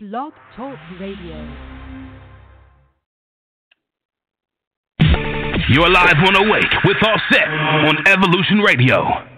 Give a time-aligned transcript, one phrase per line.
[0.00, 1.34] Blog Talk Radio.
[5.70, 7.48] You're live on Awake with Auset
[7.88, 9.28] on Evolution Radio.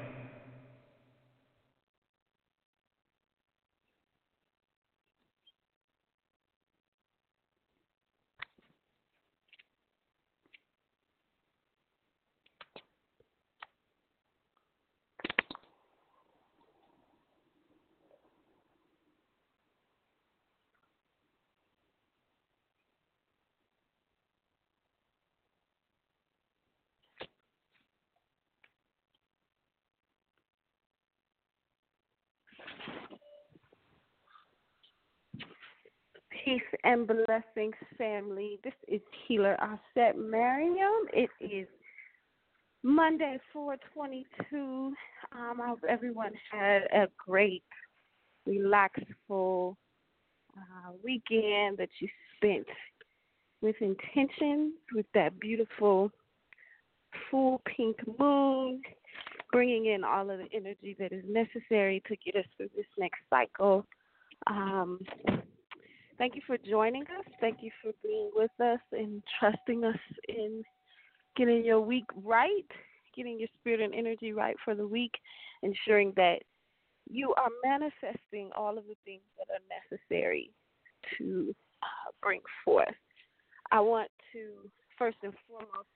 [36.44, 38.58] Peace and blessings, family.
[38.64, 41.06] This is Healer Auset Mariam.
[41.12, 41.66] It is
[42.82, 44.92] Monday, 422.
[45.32, 47.64] Um, I hope everyone had a great,
[48.46, 49.76] relaxful
[50.56, 52.66] uh, weekend that you spent
[53.60, 56.10] with intention, with that beautiful
[57.30, 58.80] full pink moon,
[59.52, 63.20] bringing in all of the energy that is necessary to get us through this next
[63.28, 63.84] cycle.
[64.46, 65.00] Um,
[66.20, 67.24] Thank you for joining us.
[67.40, 69.96] Thank you for being with us and trusting us
[70.28, 70.62] in
[71.34, 72.66] getting your week right,
[73.16, 75.12] getting your spirit and energy right for the week,
[75.62, 76.40] ensuring that
[77.08, 80.50] you are manifesting all of the things that are necessary
[81.16, 82.88] to uh, bring forth.
[83.72, 85.88] I want to first and foremost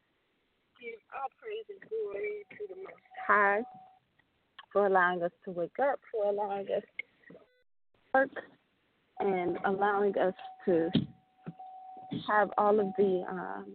[0.80, 3.60] give all praise and glory to the Most High
[4.72, 6.82] for allowing us to wake up, for allowing us
[7.28, 7.34] to
[8.14, 8.30] work
[9.24, 10.34] and allowing us
[10.66, 10.90] to
[12.28, 13.66] have all of the um,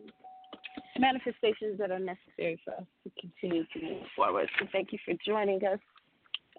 [0.97, 4.47] manifestations that are necessary for us to continue to move forward.
[4.59, 5.79] So thank you for joining us.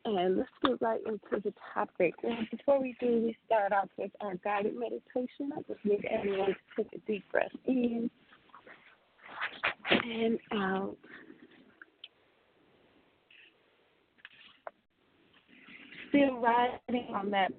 [0.04, 2.14] And let's get right into the topic.
[2.22, 5.52] And before we do, we start off with our guided meditation.
[5.54, 8.10] I just need everyone to take a deep breath in
[9.90, 10.96] and out.
[16.08, 17.52] Still riding on that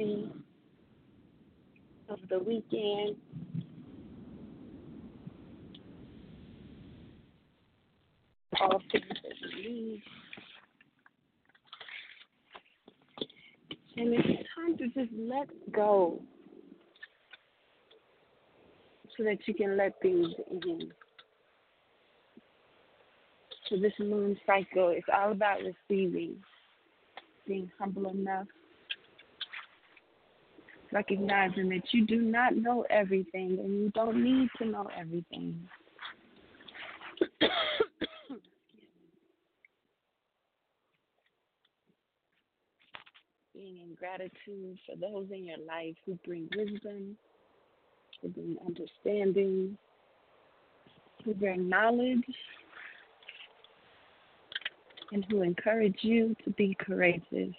[0.00, 0.28] of
[2.28, 3.16] the weekend.
[8.60, 10.02] All things that we need.
[13.96, 16.20] And it's time to just let go
[19.16, 20.92] so that you can let things in.
[23.70, 26.36] So this moon cycle is all about receiving,
[27.46, 28.46] being humble enough
[30.96, 35.60] recognizing that you do not know everything and you don't need to know everything.
[43.54, 47.18] Being in gratitude for those in your life who bring wisdom,
[48.22, 49.76] who bring understanding,
[51.26, 52.24] who bring knowledge,
[55.12, 57.54] and who encourage you to be courageous.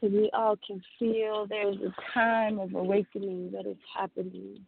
[0.00, 4.58] So we all can feel there's a time of awakening that is happening.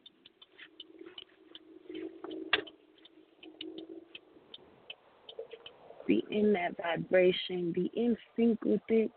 [6.06, 9.12] Be in that vibration, be in sync with it,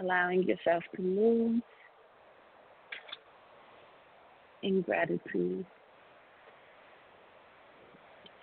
[0.00, 1.60] allowing yourself to move
[4.62, 5.66] in gratitude.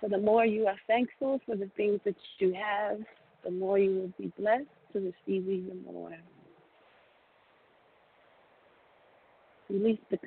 [0.00, 2.98] So, the more you are thankful for the things that you have,
[3.44, 6.12] the more you will be blessed to receive even more.
[9.68, 10.18] Release the,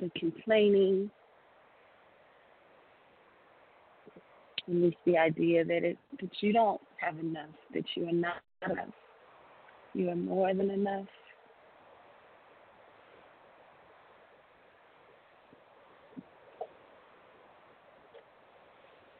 [0.00, 1.10] the complaining.
[4.68, 8.88] Release the idea that it that you don't have enough, that you are not enough.
[9.94, 11.06] You are more than enough.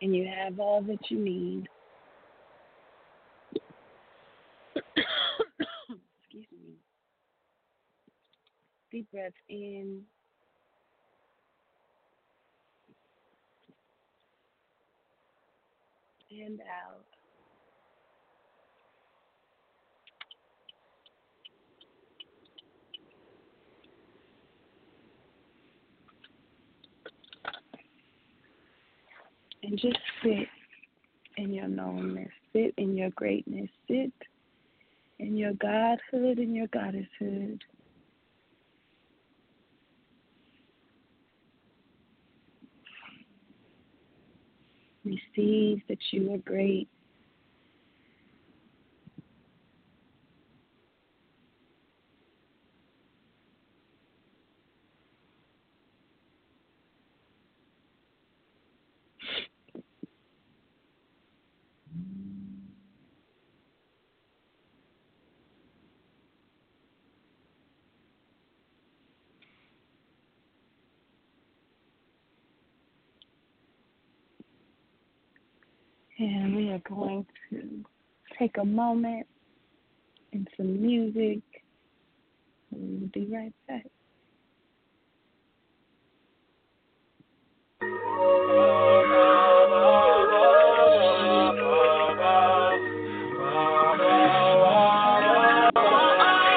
[0.01, 1.69] And you have all that you need.
[8.93, 10.03] Deep breath in.
[16.31, 17.05] And out.
[29.63, 30.49] And just sit
[31.37, 34.13] in your knownness, sit in your greatness, sit
[35.19, 37.61] in your godhood and your goddesshood.
[45.05, 46.89] Receive that you are great.
[76.19, 77.85] And we are going to
[78.39, 79.27] take a moment
[80.33, 81.41] and some music.
[82.71, 83.87] We'll be right back.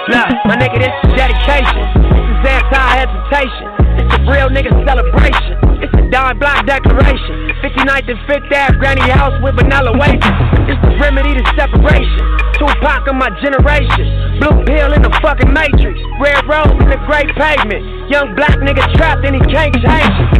[0.08, 1.86] Look, my nigga, this is dedication.
[2.04, 3.68] This is anti-hesitation.
[3.98, 5.65] It's a real nigga celebration.
[5.96, 7.52] A dime block declaration.
[7.64, 10.38] 59th and 5th Ave, granny house with vanilla wafers.
[10.68, 12.24] It's the remedy to separation.
[12.60, 14.40] Tupac of my generation.
[14.40, 15.98] Blue pill in the fucking matrix.
[16.20, 18.12] Red rose in the great pavement.
[18.12, 20.32] Young black nigga trapped and he can't change it.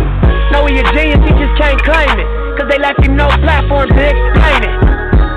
[0.52, 2.30] Know he a genius, he just can't claim it.
[2.60, 4.76] Cause they left him no platform to explain it.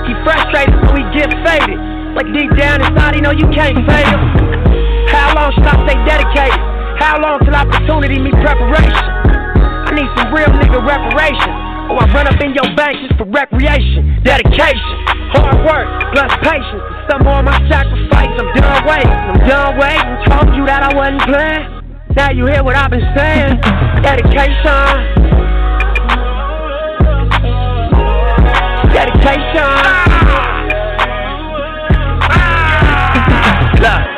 [0.07, 1.79] He frustrated, so he get faded.
[2.15, 4.19] But deep down inside, he know you can't fail.
[5.11, 6.61] How long should I stay dedicated?
[6.99, 9.18] How long till opportunity meet preparation?
[9.99, 11.59] Need some real nigga reparations.
[11.91, 14.95] Or I run up in your bank just for recreation, dedication,
[15.35, 16.83] hard work, plus patience.
[17.11, 18.31] Some more my sacrifice.
[18.39, 20.15] I'm done waiting, I'm done waiting.
[20.31, 21.83] Told you that I wasn't playing.
[22.15, 23.59] Now you hear what I've been saying.
[24.07, 25.19] Dedication.
[28.95, 29.67] Dedication.
[32.23, 32.63] Ah!
[33.03, 33.75] Ah!
[33.83, 34.03] Look.
[34.09, 34.18] Spent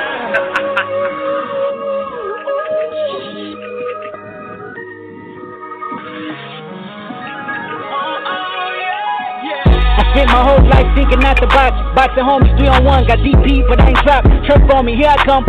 [10.94, 11.76] thinking not to box.
[11.94, 14.28] Boxing homies three on one, got DP, but I ain't dropped.
[14.46, 15.44] Trip on me, here I come.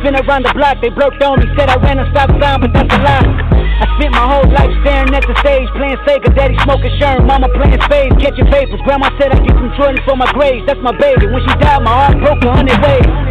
[0.00, 1.46] Spin around the block, they broke on me.
[1.56, 3.56] Said I ran a stop sign, but that's a lie.
[3.76, 7.48] I spent my whole life staring at the stage, playing Sega, daddy smoking Sherm, mama
[7.52, 8.80] playing spades, catching papers.
[8.88, 11.28] Grandma said I get some Jordans for my grades, that's my baby.
[11.28, 13.25] When she died, my heart broke a hundred ways.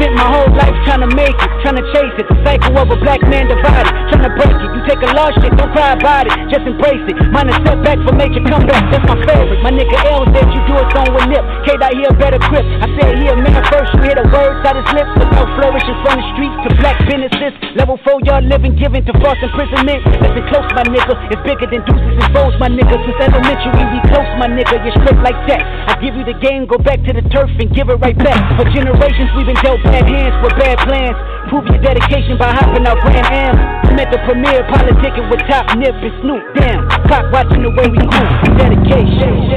[0.00, 2.24] Spent my whole life trying to make it, trying to chase it.
[2.24, 4.70] The cycle of a black man divided, trying to break it.
[4.72, 7.20] You take a lost shit, don't cry about it, just embrace it.
[7.28, 9.60] Mine is setback for major comeback, that's my favorite.
[9.60, 11.44] My nigga L said you do it on with nip.
[11.68, 12.64] K dot here better grip.
[12.80, 15.12] I said here, man, first you hear the words out his lips.
[15.20, 17.52] About flourishing from the streets to black businesses.
[17.76, 20.00] Level four, y'all living, giving to false imprisonment.
[20.16, 21.12] Listen close, my nigga.
[21.28, 22.96] It's bigger than deuces and foes, my nigga.
[23.04, 24.80] Since elementary, we close, my nigga.
[24.80, 25.60] You're straight like that.
[25.60, 28.40] I give you the game, go back to the turf and give it right back.
[28.56, 31.18] For generations, we've been dealt bad hands with bad plans.
[31.50, 33.54] Prove your dedication by hopping out Grand Am.
[33.90, 36.42] I'm at the premiere, politicking with Top Nip and Snoop.
[36.54, 38.30] Damn, clock watching the way we move.
[38.54, 39.50] Dedication.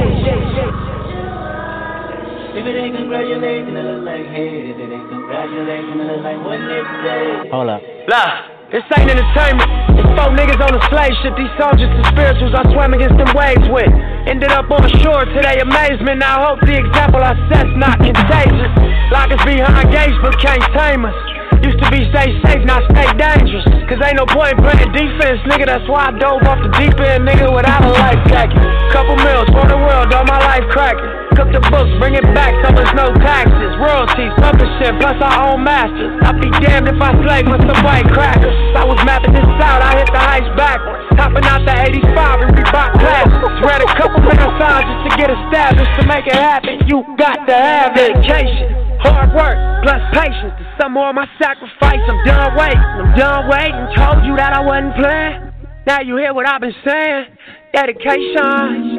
[2.54, 4.70] If it ain't congratulating, it look like hate.
[4.70, 7.50] If it ain't congratulating, it look like what next day.
[7.50, 7.82] Hold up.
[8.06, 8.53] Blah.
[8.74, 9.70] This ain't entertainment.
[10.18, 11.38] Four niggas on a slave ship.
[11.38, 13.86] These soldiers and spirituals I swam against them waves with.
[14.26, 16.18] Ended up on shore to their amazement.
[16.24, 18.72] I hope the example I set's not contagious.
[19.14, 21.33] Lock us behind gates but can't tame us.
[21.62, 23.64] Used to be stay safe, now stay dangerous.
[23.86, 25.68] Cause ain't no point playing defense, nigga.
[25.68, 28.58] That's why I dove off the deep end, nigga, without a life jacket.
[28.90, 31.06] Couple meals for the world, all my life cracking.
[31.36, 33.74] Cook the books, bring it back, so there's no taxes.
[33.78, 36.14] Royalties, publishing, plus our own masters.
[36.22, 38.54] I'd be damned if I slave with some white crackers.
[38.74, 41.02] I was mapping this out, I hit the heights backwards.
[41.18, 43.56] Topping out the 85 and Reebok classics.
[43.62, 44.24] Read a couple
[44.58, 45.92] signs just to get established.
[46.00, 48.83] To make it happen, you got to have dedication.
[49.04, 50.54] Hard work plus patience.
[50.58, 52.00] To some more of my sacrifice.
[52.08, 52.80] I'm done waiting.
[52.80, 53.86] I'm done waiting.
[53.96, 55.52] Told you that I wasn't playing.
[55.86, 57.26] Now you hear what I've been saying.
[57.74, 58.94] Dedication.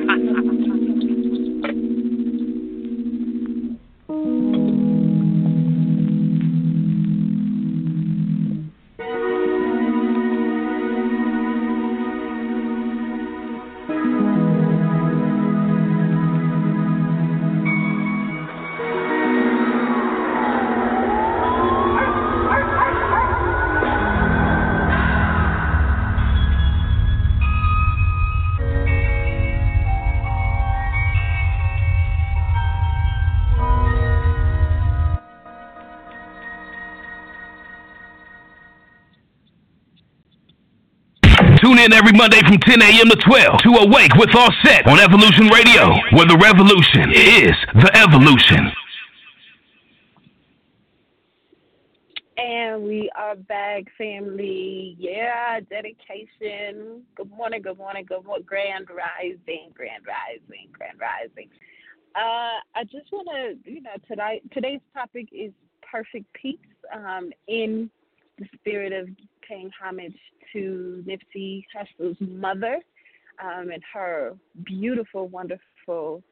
[41.78, 43.08] Tune in every Monday from 10 a.m.
[43.08, 48.72] to 12 to Awake with Auset on Evolution Radio, where the revolution is the evolution.
[52.36, 54.96] And we are back, family.
[54.98, 57.02] Yeah, dedication.
[57.14, 58.44] Good morning, good morning, good morning.
[58.46, 61.48] Grand rising, grand rising, grand rising.
[62.16, 66.58] Uh, I just want to, you know, tonight today's topic is perfect peace.
[66.92, 67.90] Um, in
[68.38, 69.08] the spirit of
[69.46, 70.16] paying homage
[70.52, 72.78] to Nipsey Hussle's mother
[73.42, 76.22] um, and her beautiful, wonderful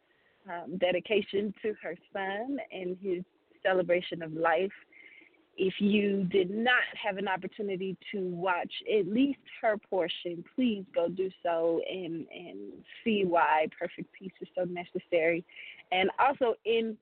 [0.48, 3.22] um, dedication to her son and his
[3.64, 4.72] celebration of life.
[5.58, 11.08] If you did not have an opportunity to watch at least her portion, please go
[11.08, 12.72] do so and, and
[13.02, 15.44] see why perfect peace is so necessary.
[15.92, 16.96] And also in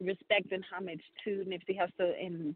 [0.00, 2.54] respect and homage to Nipsey Hussle and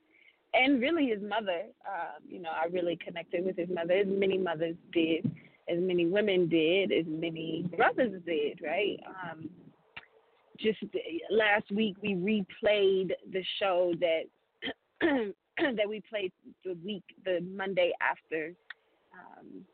[0.55, 1.63] and really his mother.
[1.87, 5.27] Um, you know, I really connected with his mother, as many mothers did,
[5.69, 8.99] as many women did, as many brothers did, right?
[9.07, 9.49] Um,
[10.59, 10.79] just
[11.31, 14.23] last week we replayed the show that
[15.59, 16.33] that we played
[16.65, 18.53] the week, the Monday after
[19.13, 19.65] um,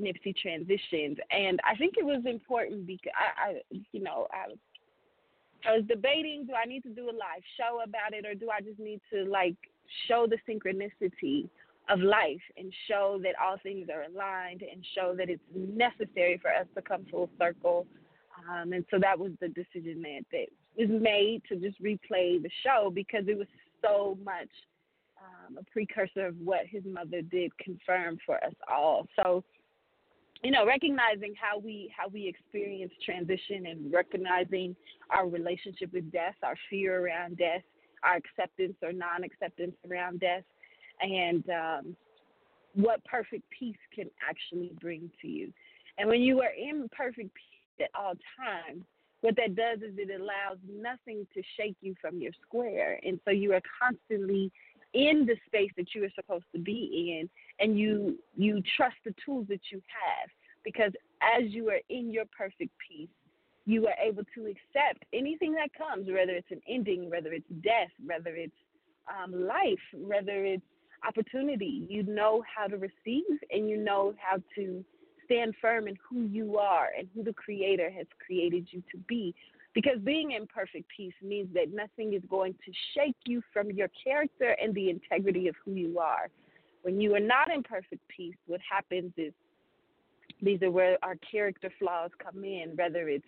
[0.00, 3.60] Nipsey transitioned, and I think it was important because I, I
[3.92, 4.52] you know, I
[5.68, 8.48] I was debating do I need to do a live show about it or do
[8.50, 9.56] I just need to like
[10.08, 11.48] show the synchronicity
[11.88, 16.50] of life and show that all things are aligned and show that it's necessary for
[16.50, 17.86] us to come full circle.
[18.48, 22.50] Um, and so that was the decision that, that was made to just replay the
[22.62, 23.48] show because it was
[23.82, 24.48] so much
[25.20, 29.06] um, a precursor of what his mother did confirm for us all.
[29.16, 29.44] So
[30.42, 34.74] you know, recognizing how we how we experience transition and recognizing
[35.10, 37.62] our relationship with death, our fear around death,
[38.02, 40.44] our acceptance or non-acceptance around death,
[41.00, 41.96] and um,
[42.74, 45.52] what perfect peace can actually bring to you.
[45.98, 48.84] And when you are in perfect peace at all times,
[49.20, 53.30] what that does is it allows nothing to shake you from your square, and so
[53.30, 54.50] you are constantly
[54.94, 57.28] in the space that you are supposed to be in
[57.64, 60.28] and you you trust the tools that you have
[60.64, 60.92] because
[61.22, 63.08] as you are in your perfect peace
[63.70, 67.90] you are able to accept anything that comes whether it's an ending whether it's death
[68.04, 68.52] whether it's
[69.08, 70.62] um, life whether it's
[71.06, 74.84] opportunity you know how to receive and you know how to
[75.24, 79.34] stand firm in who you are and who the creator has created you to be
[79.74, 83.88] because being in perfect peace means that nothing is going to shake you from your
[84.02, 86.28] character and the integrity of who you are.
[86.82, 89.32] When you are not in perfect peace, what happens is
[90.42, 93.24] these are where our character flaws come in, whether it's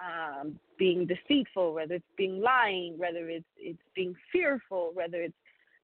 [0.00, 5.34] um, being deceitful, whether it's being lying, whether it's it's being fearful, whether it's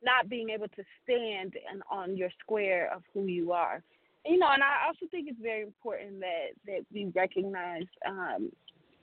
[0.05, 3.83] not being able to stand and on your square of who you are.
[4.27, 8.51] You know, and I also think it's very important that that we recognize um,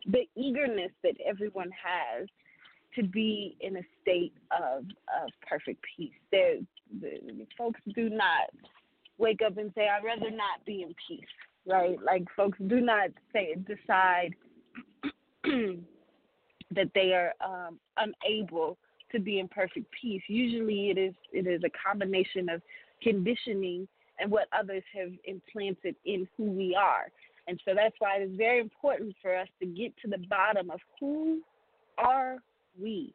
[0.05, 2.27] the eagerness that everyone has
[2.95, 6.13] to be in a state of of perfect peace.
[6.31, 6.57] There,
[7.01, 8.49] the, folks do not
[9.17, 11.25] wake up and say, "I'd rather not be in peace."
[11.67, 11.97] Right?
[12.01, 14.33] Like folks do not say decide
[16.71, 18.77] that they are um, unable
[19.11, 20.21] to be in perfect peace.
[20.27, 22.61] Usually, it is it is a combination of
[23.01, 23.87] conditioning
[24.19, 27.07] and what others have implanted in who we are.
[27.47, 30.69] And so that's why it is very important for us to get to the bottom
[30.69, 31.41] of who
[31.97, 32.37] are
[32.79, 33.13] we?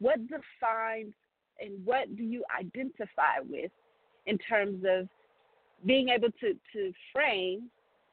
[0.00, 1.14] What defines
[1.60, 3.70] and what do you identify with
[4.26, 5.08] in terms of
[5.86, 7.70] being able to, to frame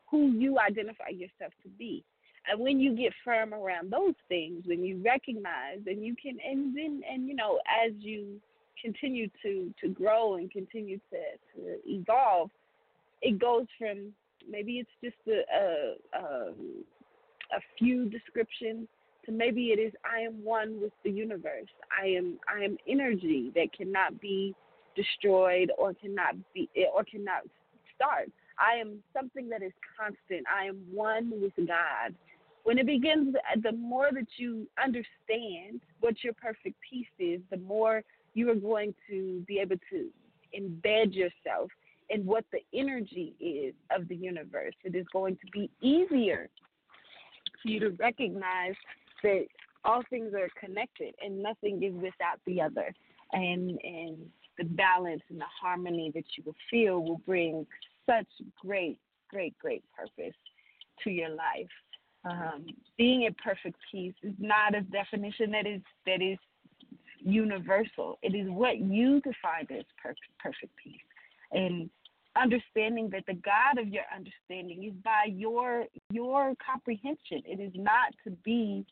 [0.10, 2.04] who you identify yourself to be?
[2.50, 6.76] And when you get firm around those things, when you recognize and you can and
[6.76, 8.40] then and you know, as you
[8.82, 11.18] continue to to grow and continue to,
[11.56, 12.50] to evolve,
[13.22, 14.14] it goes from
[14.50, 16.52] maybe it's just a a, a,
[17.58, 18.88] a few descriptions
[19.26, 21.70] to maybe it is I am one with the universe.
[22.02, 24.56] I am I am energy that cannot be
[24.96, 27.44] destroyed or cannot be eh, or cannot
[27.96, 28.30] start.
[28.60, 30.46] I am something that is constant.
[30.48, 32.16] I am one with God.
[32.68, 33.34] When it begins,
[33.64, 38.94] the more that you understand what your perfect peace is, the more you are going
[39.10, 40.10] to be able to
[40.54, 41.72] embed yourself
[42.10, 44.74] in what the energy is of the universe.
[44.84, 46.50] It is going to be easier
[47.64, 48.76] for you to recognize
[49.24, 49.46] that
[49.86, 52.94] all things are connected and nothing is without the other.
[53.32, 54.18] And and
[54.58, 57.66] the balance and the harmony that you will feel will bring
[58.06, 58.28] such
[58.60, 60.36] great, great, great purpose
[61.06, 61.70] to your life.
[62.30, 62.66] Um,
[62.98, 66.38] being a perfect peace is not a definition that is that is
[67.20, 68.20] universal.
[68.22, 71.00] It is what you define as perfect, perfect peace.
[71.52, 71.90] And
[72.36, 77.42] understanding that the God of your understanding is by your your comprehension.
[77.46, 78.86] It is not to be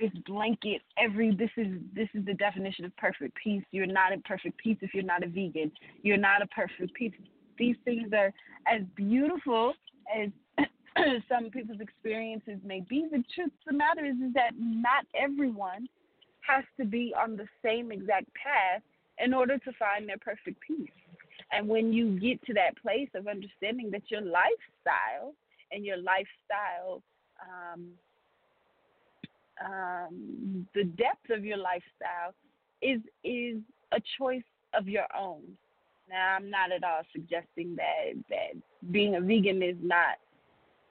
[0.00, 3.62] this blanket every this is this is the definition of perfect peace.
[3.70, 5.70] You're not a perfect peace if you're not a vegan.
[6.02, 7.12] You're not a perfect peace.
[7.58, 8.32] These things are
[8.66, 9.74] as beautiful
[10.14, 10.30] as
[11.28, 13.06] some people's experiences may be.
[13.10, 15.88] The truth of the matter is, is that not everyone
[16.46, 18.82] has to be on the same exact path
[19.18, 20.90] in order to find their perfect peace.
[21.52, 25.34] And when you get to that place of understanding that your lifestyle
[25.72, 27.02] and your lifestyle,
[27.40, 27.88] um,
[29.64, 32.34] um, the depth of your lifestyle
[32.82, 33.58] is is
[33.92, 34.42] a choice
[34.74, 35.42] of your own.
[36.08, 40.16] Now, I'm not at all suggesting that that being a vegan is not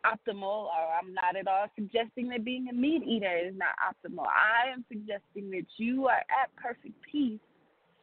[0.06, 4.26] optimal, or I'm not at all suggesting that being a meat eater is not optimal.
[4.26, 7.40] I am suggesting that you are at perfect peace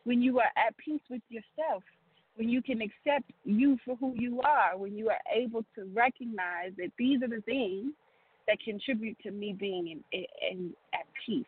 [0.04, 1.82] when you are at peace with yourself,
[2.36, 6.70] when you can accept you for who you are, when you are able to recognize
[6.78, 7.92] that these are the things
[8.46, 11.44] that contribute to me being in, in, at peace.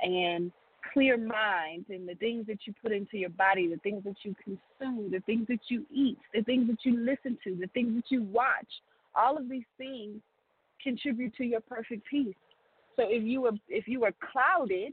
[0.00, 0.50] And
[0.92, 4.34] clear minds and the things that you put into your body, the things that you
[4.42, 8.10] consume, the things that you eat, the things that you listen to, the things that
[8.10, 8.66] you watch,
[9.14, 10.20] all of these things
[10.82, 12.34] contribute to your perfect peace.
[12.96, 14.92] So if you were if you were clouded,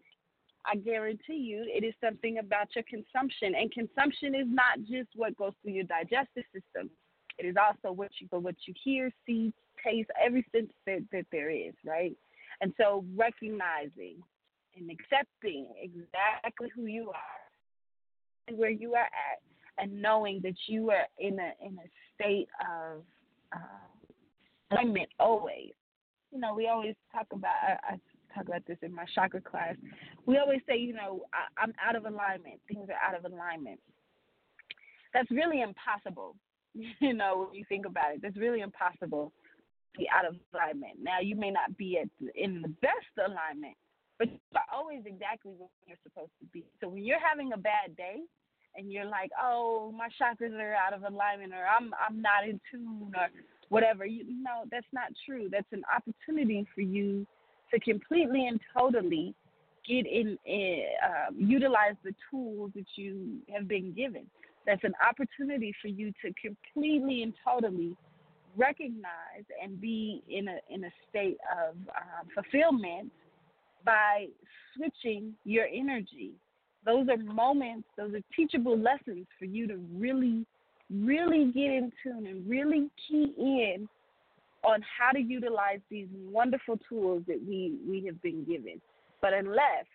[0.65, 3.55] I guarantee you it is something about your consumption.
[3.55, 6.89] And consumption is not just what goes through your digestive system.
[7.37, 11.49] It is also what you what you hear, see, taste, every sense that, that there
[11.49, 12.15] is, right?
[12.61, 14.17] And so recognizing
[14.77, 17.39] and accepting exactly who you are
[18.47, 19.41] and where you are at
[19.77, 23.03] and knowing that you are in a in a state of
[23.53, 23.88] uh,
[24.71, 25.73] alignment always.
[26.31, 27.99] You know, we always talk about, I, I
[28.35, 29.75] talk about this in my chakra class.
[30.25, 32.59] We always say, you know, I, I'm out of alignment.
[32.67, 33.79] Things are out of alignment.
[35.13, 36.35] That's really impossible.
[37.01, 39.33] You know, when you think about it, that's really impossible
[39.93, 41.01] to be out of alignment.
[41.01, 43.75] Now, you may not be at in the best alignment,
[44.19, 46.63] but you're always exactly where you're supposed to be.
[46.79, 48.21] So when you're having a bad day,
[48.75, 52.59] and you're like, oh, my chakras are out of alignment, or I'm I'm not in
[52.71, 53.27] tune, or
[53.69, 54.05] whatever.
[54.05, 55.47] You know, that's not true.
[55.51, 57.25] That's an opportunity for you
[57.73, 59.33] to completely and totally
[59.87, 64.25] get in, uh, utilize the tools that you have been given.
[64.65, 67.95] That's an opportunity for you to completely and totally
[68.57, 73.11] recognize and be in a in a state of uh, fulfillment
[73.85, 74.27] by
[74.75, 76.31] switching your energy.
[76.85, 80.45] Those are moments, those are teachable lessons for you to really
[80.93, 83.87] really get in tune and really key in
[84.63, 88.81] on how to utilize these wonderful tools that we, we have been given.
[89.21, 89.85] But unless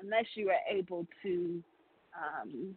[0.00, 1.62] unless you are able to
[2.18, 2.76] um,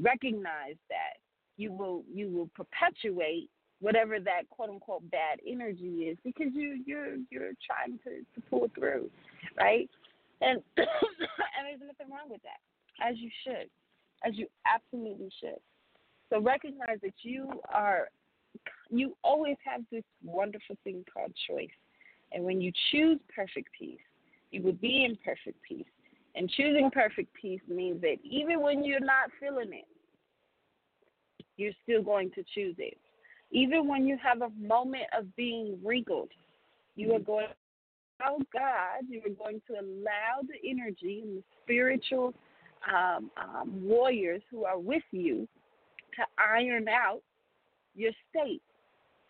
[0.00, 1.18] recognize that,
[1.56, 3.48] you will you will perpetuate
[3.80, 8.70] whatever that quote unquote bad energy is because you you're you're trying to, to pull
[8.74, 9.08] through,
[9.56, 9.88] right?
[10.40, 10.86] And and
[11.66, 13.68] there's nothing wrong with that, as you should
[14.26, 15.60] as you absolutely should.
[16.30, 18.08] So recognize that you are
[18.90, 21.68] you always have this wonderful thing called choice.
[22.32, 23.98] And when you choose perfect peace,
[24.50, 25.86] you will be in perfect peace.
[26.36, 29.86] And choosing perfect peace means that even when you're not feeling it,
[31.56, 32.96] you're still going to choose it.
[33.50, 36.30] Even when you have a moment of being wrinkled,
[36.96, 37.24] you are mm-hmm.
[37.24, 37.54] going to
[38.26, 42.34] oh God, you are going to allow the energy and the spiritual
[42.92, 45.48] um, um, warriors who are with you
[46.16, 47.22] to iron out
[47.94, 48.62] your state,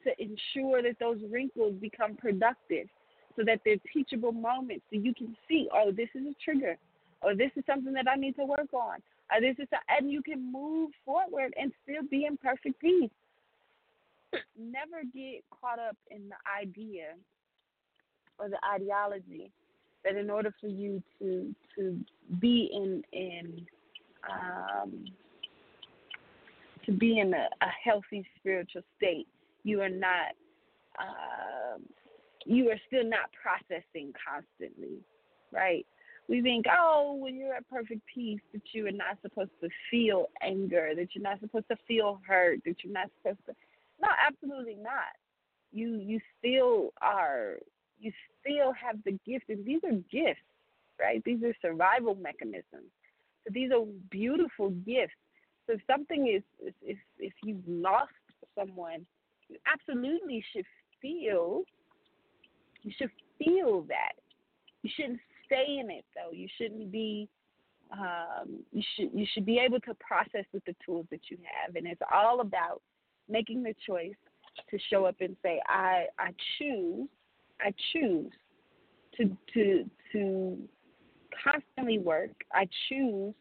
[0.03, 2.89] to ensure that those wrinkles become productive,
[3.37, 6.77] so that they're teachable moments, so you can see, oh, this is a trigger,
[7.23, 8.99] or this is something that I need to work on,
[9.33, 13.11] or this is, a, and you can move forward and still be in perfect peace.
[14.59, 17.15] Never get caught up in the idea
[18.39, 19.51] or the ideology
[20.05, 21.99] that in order for you to to
[22.41, 23.67] be in in
[24.31, 25.05] um,
[26.87, 29.27] to be in a, a healthy spiritual state,
[29.63, 30.35] you are not
[30.99, 31.83] um,
[32.47, 34.99] you are still not processing constantly,
[35.53, 35.87] right?
[36.29, 40.29] We think, oh, when you're at perfect peace, that you are not supposed to feel
[40.43, 43.55] anger, that you're not supposed to feel hurt, that you're not supposed to.
[44.01, 45.13] No, absolutely not.
[45.73, 47.57] You you still are
[48.05, 50.41] you still have the gift, and these are gifts,
[51.01, 51.23] right?
[51.25, 52.91] These are survival mechanisms.
[53.45, 55.15] So these are beautiful gifts.
[55.67, 56.43] So if something is,
[56.83, 58.13] if if you've lost
[58.59, 59.07] someone,
[59.49, 60.67] you absolutely should
[61.01, 61.63] feel.
[62.83, 64.13] You should feel that.
[64.83, 66.33] You shouldn't stay in it though.
[66.33, 67.29] You shouldn't be.
[67.93, 71.77] Um, you should you should be able to process with the tools that you have,
[71.77, 72.83] and it's all about
[73.29, 74.15] making the choice
[74.71, 77.09] to show up and say, I I choose
[77.61, 78.33] I choose
[79.17, 80.59] to to to
[81.43, 82.33] constantly work.
[82.53, 83.35] I choose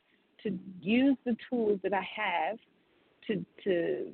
[0.43, 2.57] to use the tools that I have
[3.27, 4.11] to to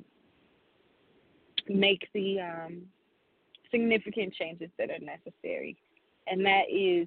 [1.68, 2.82] make the um,
[3.70, 5.76] significant changes that are necessary,
[6.26, 7.06] and that is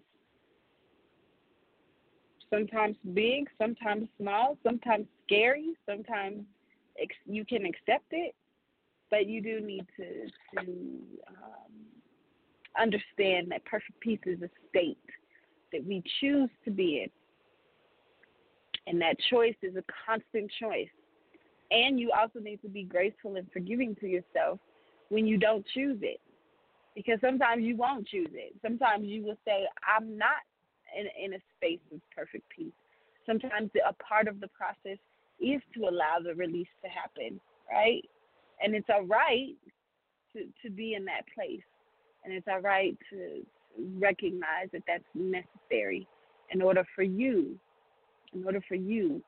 [2.49, 6.43] sometimes big, sometimes small, sometimes scary, sometimes
[7.01, 8.35] ex- you can accept it,
[9.09, 10.25] but you do need to
[10.55, 10.71] to
[11.27, 11.71] um,
[12.79, 14.97] understand that perfect peace is a state
[15.71, 17.09] that we choose to be in,
[18.87, 20.89] and that choice is a constant choice.
[21.71, 24.59] And you also need to be graceful and forgiving to yourself
[25.09, 26.19] when you don't choose it,
[26.95, 28.53] because sometimes you won't choose it.
[28.61, 30.43] Sometimes you will say, "I'm not
[30.97, 32.73] in, in a space of perfect peace."
[33.25, 34.99] Sometimes a part of the process
[35.39, 37.39] is to allow the release to happen,
[37.71, 38.03] right?
[38.61, 39.55] And it's all right
[40.33, 41.63] to, to be in that place.
[42.23, 43.45] And it's all right to
[43.97, 46.07] recognize that that's necessary
[46.51, 47.57] in order for you,
[48.33, 49.21] in order for you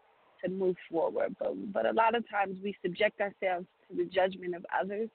[0.43, 1.35] to move forward.
[1.39, 5.09] But, but a lot of times we subject ourselves to the judgment of others.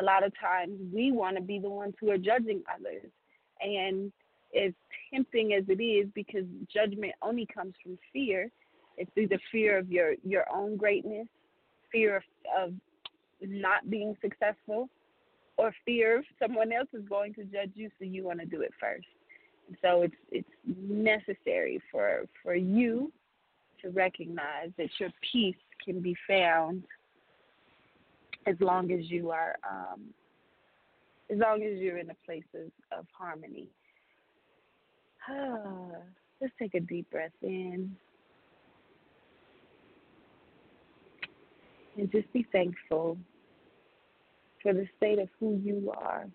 [0.00, 3.10] A lot of times we want to be the ones who are judging others.
[3.60, 4.12] And
[4.56, 4.72] as
[5.12, 8.50] tempting as it is, because judgment only comes from fear,
[8.96, 11.26] it's either fear of your, your own greatness,
[11.90, 12.22] fear of,
[12.58, 12.74] of
[13.42, 14.88] not being successful,
[15.60, 18.72] or fear someone else is going to judge you, so you want to do it
[18.80, 19.06] first.
[19.68, 23.12] And so it's it's necessary for for you
[23.82, 26.84] to recognize that your peace can be found
[28.46, 30.00] as long as you are um,
[31.30, 33.68] as long as you're in a place of, of harmony.
[36.40, 37.94] Let's take a deep breath in.
[41.98, 43.18] And just be thankful
[44.62, 46.26] for the state of who you are.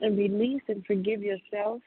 [0.00, 1.80] And release and forgive yourself.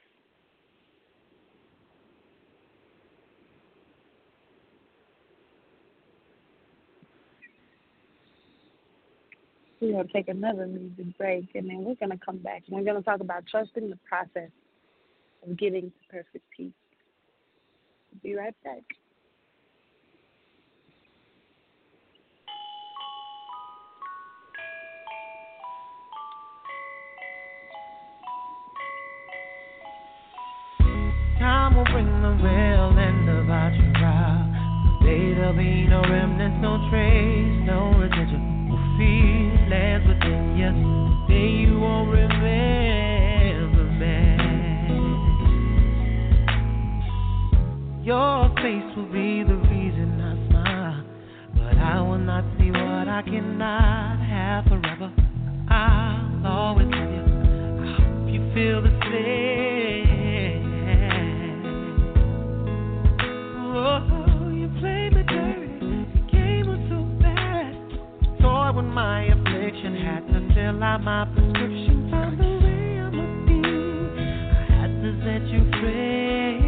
[9.82, 12.78] We're going to take another music break and then we're going to come back and
[12.78, 14.50] we're going to talk about trusting the process
[15.44, 16.72] of getting to perfect peace.
[18.23, 18.84] Be right back.
[31.39, 34.45] Time will bring the real end about your trial.
[35.01, 40.71] The day there'll be no remnants, no trace, no residual feelings within you.
[41.28, 42.35] Day you won't remember
[48.06, 51.04] Your face will be the reason I smile,
[51.56, 55.12] but I will not see what I cannot have forever.
[55.72, 57.24] I'll always love you.
[57.26, 60.70] I hope you feel the same.
[63.74, 65.80] Oh, you played me dirty.
[66.13, 67.74] The game was so bad.
[68.39, 72.12] Toy with my affliction, had to fill out my prescription.
[72.12, 73.65] Found the way I must be.
[74.22, 76.64] I had to set you free.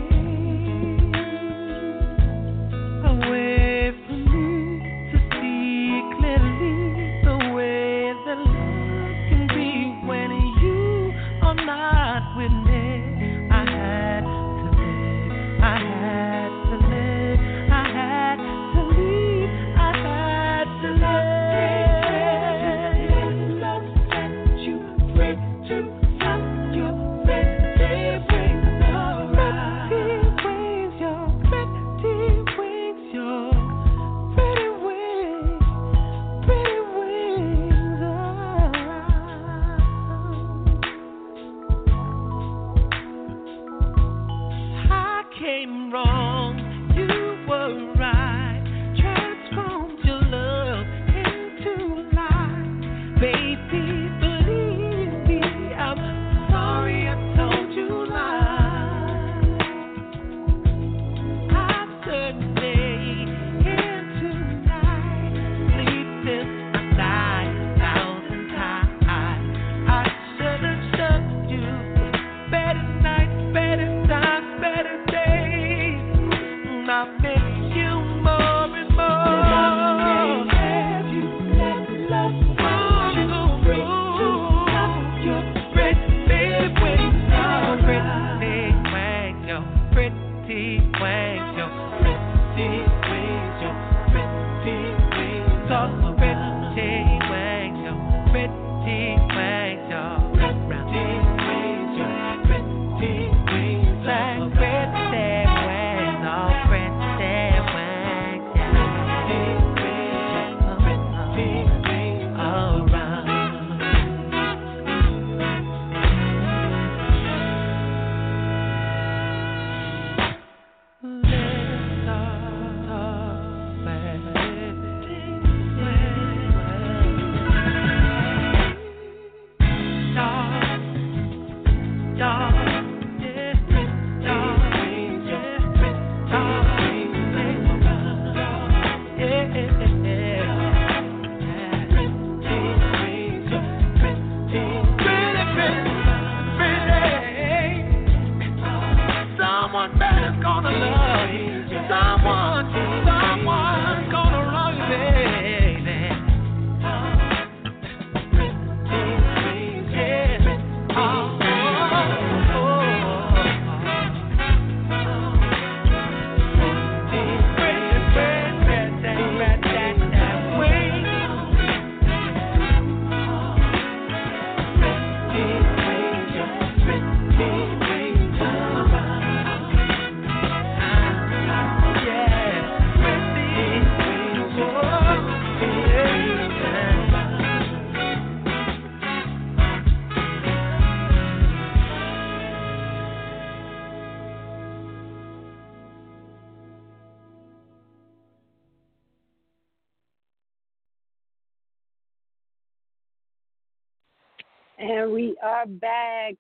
[205.67, 206.36] Back.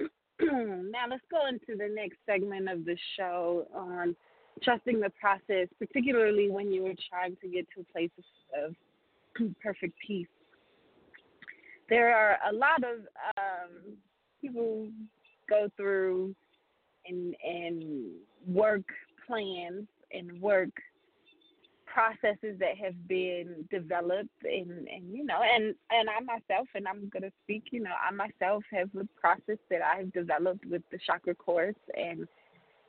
[0.40, 4.16] now let's go into the next segment of the show on
[4.62, 8.10] trusting the process, particularly when you are trying to get to a place
[8.64, 8.74] of
[9.62, 10.26] perfect peace.
[11.88, 13.00] There are a lot of
[13.36, 13.96] um,
[14.40, 14.88] people
[15.48, 16.34] go through
[17.06, 18.12] and and
[18.46, 18.84] work
[19.26, 20.70] plans and work
[21.92, 27.10] processes that have been developed and and you know and and I myself and I'm
[27.10, 31.34] to speak you know I myself have a process that I've developed with the chakra
[31.34, 32.28] course and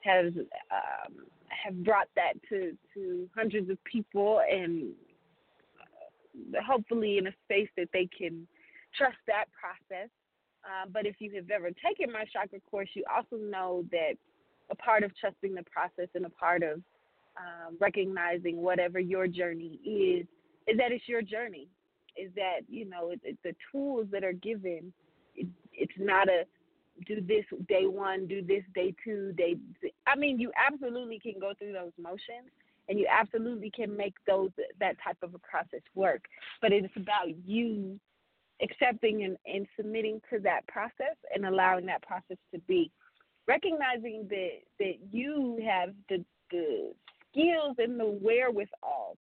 [0.01, 0.33] has
[0.71, 4.93] um, have brought that to to hundreds of people and
[6.65, 8.47] hopefully in a space that they can
[8.97, 10.09] trust that process.
[10.63, 14.13] Uh, but if you have ever taken my chakra course you also know that
[14.69, 16.81] a part of trusting the process and a part of
[17.38, 20.28] um, recognizing whatever your journey is,
[20.67, 21.67] is that it's your journey.
[22.17, 24.94] Is that you know it, it, the tools that are given.
[25.36, 26.44] It, it's not a
[27.08, 29.56] do this day one, do this day two, day.
[30.08, 32.52] I mean, you absolutely can go through those motions,
[32.89, 36.26] and you absolutely can make those that type of a process work.
[36.62, 38.00] But it's about you
[38.62, 42.91] accepting and, and submitting to that process and allowing that process to be.
[43.48, 46.94] Recognizing that that you have the the
[47.32, 49.17] skills and the wherewithal.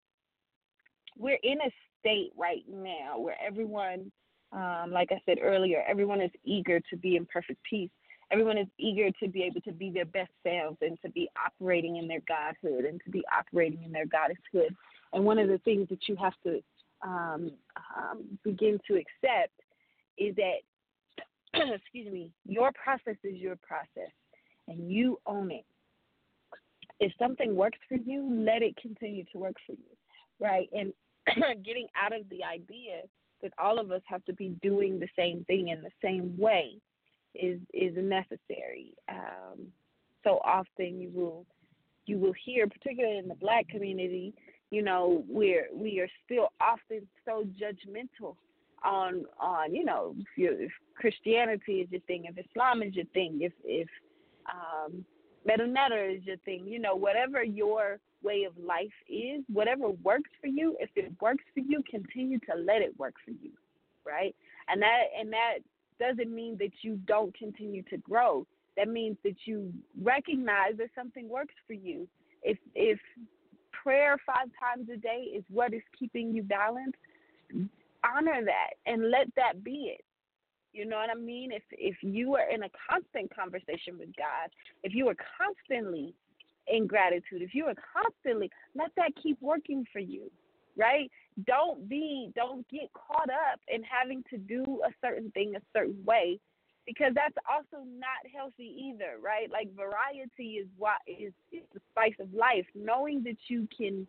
[1.18, 4.10] We're in a state right now where everyone,
[4.52, 7.90] um, like I said earlier, everyone is eager to be in perfect peace.
[8.32, 11.96] Everyone is eager to be able to be their best selves and to be operating
[11.96, 14.70] in their godhood and to be operating in their goddesshood.
[15.12, 16.62] And one of the things that you have to
[17.02, 17.50] um,
[17.96, 19.52] um, begin to accept
[20.16, 20.60] is that,
[21.74, 24.12] excuse me, your process is your process
[24.68, 25.64] and you own it
[27.00, 29.96] if something works for you, let it continue to work for you,
[30.38, 30.68] right?
[30.72, 30.92] And
[31.64, 33.02] getting out of the idea
[33.42, 36.76] that all of us have to be doing the same thing in the same way
[37.34, 38.94] is is necessary.
[39.08, 39.66] Um,
[40.22, 41.46] so often you will
[42.06, 44.34] you will hear, particularly in the black community,
[44.70, 48.36] you know, we're we are still often so judgmental
[48.82, 53.38] on on you know if, if Christianity is your thing, if Islam is your thing,
[53.40, 53.88] if if
[54.50, 55.04] um,
[55.48, 56.66] Metanetta is your thing.
[56.66, 61.44] You know, whatever your way of life is, whatever works for you, if it works
[61.54, 63.50] for you, continue to let it work for you.
[64.06, 64.34] Right?
[64.68, 65.58] And that and that
[65.98, 68.46] doesn't mean that you don't continue to grow.
[68.76, 72.08] That means that you recognize that something works for you.
[72.42, 72.98] If if
[73.72, 76.98] prayer five times a day is what is keeping you balanced,
[78.04, 80.04] honor that and let that be it.
[80.72, 81.50] You know what I mean?
[81.52, 84.50] If if you are in a constant conversation with God,
[84.84, 86.14] if you are constantly
[86.68, 90.30] in gratitude, if you are constantly let that keep working for you,
[90.76, 91.10] right?
[91.46, 96.02] Don't be don't get caught up in having to do a certain thing a certain
[96.04, 96.38] way
[96.86, 99.50] because that's also not healthy either, right?
[99.50, 102.66] Like variety is what is, is the spice of life.
[102.74, 104.06] Knowing that you can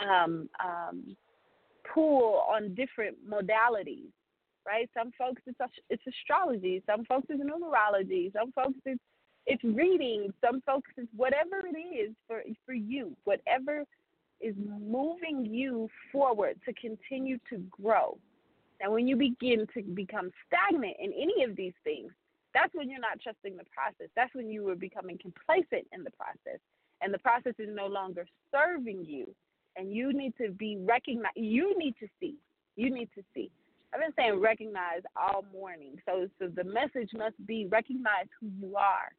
[0.00, 1.16] um, um,
[1.92, 4.10] pull on different modalities
[4.70, 4.88] right?
[4.96, 9.00] Some folks it's it's astrology, some folks it's numerology, some folks it's
[9.46, 13.84] it's reading, some folks it's whatever it is for for you, whatever
[14.40, 18.16] is moving you forward to continue to grow.
[18.80, 22.12] And when you begin to become stagnant in any of these things,
[22.54, 24.08] that's when you're not trusting the process.
[24.16, 26.60] That's when you are becoming complacent in the process.
[27.02, 29.26] And the process is no longer serving you.
[29.76, 31.36] And you need to be recognized.
[31.36, 32.36] You need to see.
[32.76, 33.50] You need to see
[33.92, 35.96] I've been saying recognize all morning.
[36.06, 39.12] So, so the message must be recognize who you are,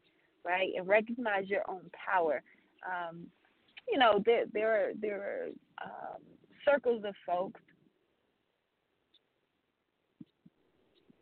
[0.45, 2.41] right, and recognize your own power.
[2.85, 3.27] Um,
[3.89, 5.47] you know, there there are there are
[5.83, 6.21] um,
[6.65, 7.59] circles of folks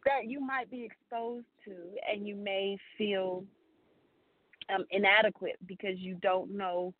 [0.05, 1.73] that you might be exposed to,
[2.11, 3.43] and you may feel
[4.73, 6.93] um, inadequate because you don't know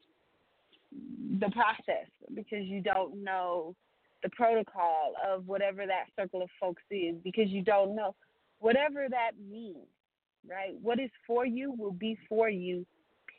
[1.40, 3.76] the process, because you don't know
[4.24, 8.16] the protocol of whatever that circle of folks is because you don't know
[8.60, 9.88] whatever that means,
[10.50, 10.76] right?
[10.82, 12.86] What is for you will be for you,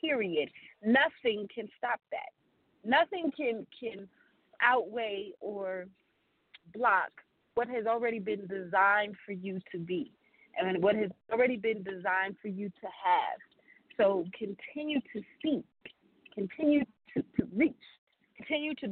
[0.00, 0.50] period.
[0.84, 2.30] Nothing can stop that.
[2.84, 4.08] Nothing can can
[4.62, 5.86] outweigh or
[6.74, 7.10] block
[7.54, 10.12] what has already been designed for you to be
[10.58, 13.38] and what has already been designed for you to have.
[13.96, 15.64] So continue to seek,
[16.34, 17.74] continue to, to reach,
[18.36, 18.86] continue to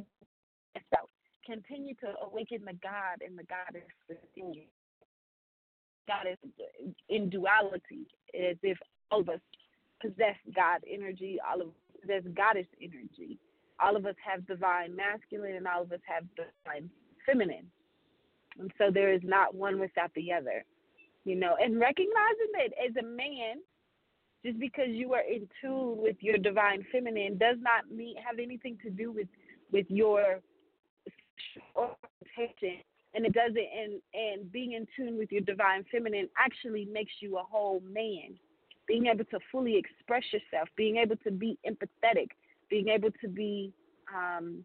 [0.74, 1.08] yourself
[1.48, 4.64] continue to awaken the God and the goddess within you.
[6.06, 6.38] God is
[7.08, 8.78] in duality, as if
[9.10, 9.40] all of us
[10.00, 13.38] possess God energy, all of us possess goddess energy.
[13.80, 16.90] All of us have divine masculine, and all of us have divine
[17.24, 17.66] feminine.
[18.58, 20.64] And so there is not one without the other.
[21.24, 23.56] You know, and recognizing that as a man,
[24.44, 28.78] just because you are in tune with your divine feminine does not mean have anything
[28.82, 29.28] to do with
[29.70, 30.40] with your
[31.76, 32.82] orientation
[33.14, 37.38] and it doesn't and and being in tune with your divine feminine actually makes you
[37.38, 38.38] a whole man.
[38.86, 42.28] Being able to fully express yourself being able to be empathetic
[42.70, 43.72] being able to be
[44.14, 44.64] um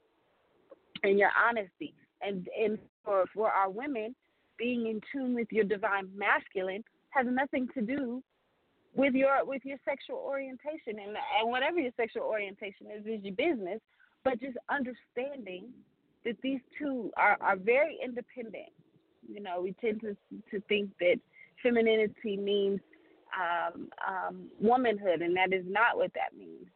[1.04, 1.94] in your honesty.
[2.22, 4.16] And and for for our women
[4.58, 8.24] being in tune with your divine masculine has nothing to do
[8.96, 11.00] with your with your sexual orientation.
[11.00, 13.82] And and whatever your sexual orientation is is your business.
[14.24, 15.70] But just understanding
[16.26, 18.72] that these two are are very independent
[19.28, 20.16] you know we tend to
[20.52, 21.20] to think that
[21.62, 22.80] femininity means
[23.38, 26.68] um um womanhood and that is not what that means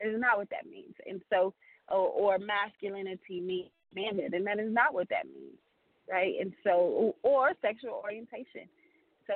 [0.00, 1.52] it is not what that means and so
[1.88, 5.58] or, or masculinity means manhood and that is not what that means
[6.10, 8.68] right and so or sexual orientation
[9.26, 9.34] so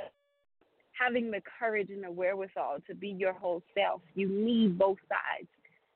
[1.02, 4.02] having the courage and the wherewithal to be your whole self.
[4.14, 5.48] You need both sides.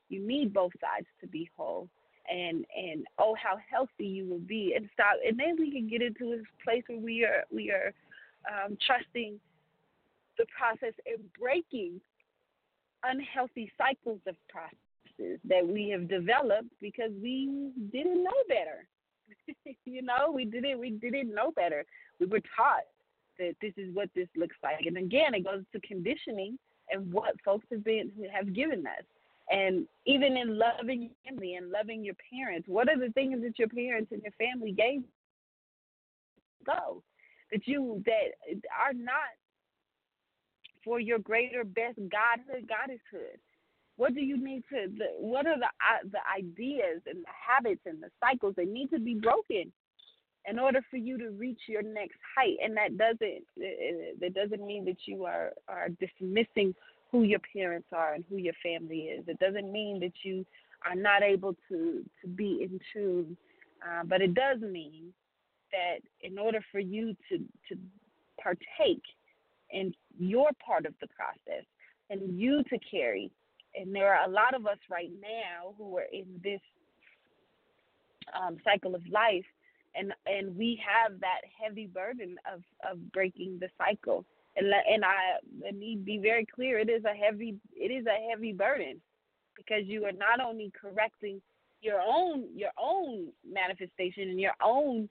[0.09, 1.89] You need both sides to be whole.
[2.29, 6.03] And and oh how healthy you will be and stop and then we can get
[6.03, 7.93] into this place where we are we are
[8.51, 9.39] um, trusting
[10.39, 12.01] the process and breaking
[13.05, 18.87] unhealthy cycles of processes that we have developed because we didn't know better.
[19.85, 21.85] you know, we didn't we didn't know better.
[22.21, 22.87] We were taught
[23.39, 24.87] that this is what this looks like.
[24.87, 26.59] And again, it goes to conditioning
[26.91, 29.05] and what folks have been have given us.
[29.51, 33.69] And even in loving family and loving your parents, what are the things that your
[33.69, 35.03] parents and your family gave
[36.65, 37.03] go
[37.53, 39.31] that you that are not
[40.85, 43.39] for your greater best godhood, goddesshood?
[43.97, 44.89] What do you need to?
[44.99, 48.91] The, what are the uh, the ideas and the habits and the cycles that need
[48.91, 49.73] to be broken
[50.49, 53.45] in order for you to reach your next height and that doesn't
[54.21, 56.75] that doesn't mean that you are are dismissing
[57.11, 59.25] who your parents are and who your family is.
[59.29, 60.45] It doesn't mean that you
[60.85, 63.37] are not able to to be in tune
[63.83, 65.13] uh, but it does mean
[65.73, 67.39] that in order for you to
[67.69, 67.79] to
[68.43, 69.03] partake
[69.71, 71.65] in your part of the process
[72.11, 73.31] and you to carry
[73.75, 76.61] and there are a lot of us right now who are in this
[78.35, 79.45] um, cycle of life
[79.95, 84.25] and and we have that heavy burden of of breaking the cycle
[84.57, 88.53] and and I need be very clear it is a heavy it is a heavy
[88.53, 89.01] burden
[89.57, 91.41] because you are not only correcting
[91.83, 95.09] your own your own manifestation and your own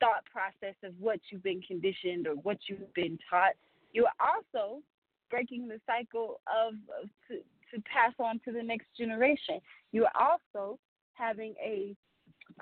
[0.00, 3.54] thought process of what you've been conditioned or what you've been taught
[3.92, 4.82] you are also
[5.30, 7.38] breaking the cycle of, of to
[7.74, 9.60] to pass on to the next generation.
[9.92, 10.78] You are also
[11.14, 11.94] having a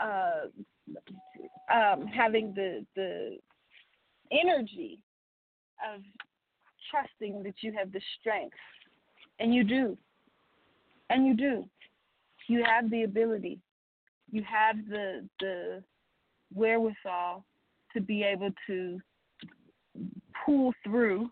[0.01, 0.49] uh,
[1.75, 3.39] um, having the the
[4.31, 5.01] energy
[5.95, 6.03] of
[6.91, 8.57] trusting that you have the strength,
[9.39, 9.97] and you do,
[11.11, 11.65] and you do.
[12.49, 13.61] You have the ability.
[14.31, 15.83] You have the the
[16.55, 17.45] wherewithal
[17.93, 18.99] to be able to
[20.45, 21.31] pull through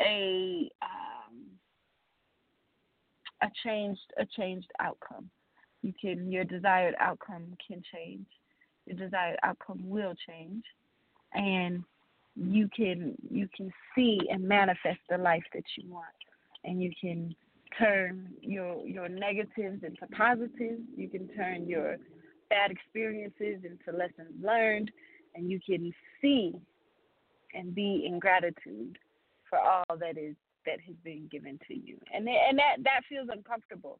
[0.00, 1.36] a um,
[3.42, 5.28] a changed a changed outcome.
[5.82, 8.26] You can your desired outcome can change
[8.86, 10.64] your desired outcome will change
[11.34, 11.84] and
[12.34, 16.06] you can you can see and manifest the life that you want.
[16.64, 17.34] And you can
[17.78, 20.82] turn your your negatives into positives.
[20.96, 21.96] You can turn your
[22.50, 24.90] bad experiences into lessons learned.
[25.34, 26.52] And you can see
[27.54, 28.98] and be in gratitude
[29.48, 31.98] for all that is that has been given to you.
[32.14, 33.98] And and that that feels uncomfortable